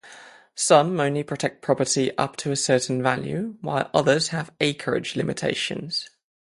[0.55, 6.09] Some only protect property up to a certain value, while others have acreage limitations.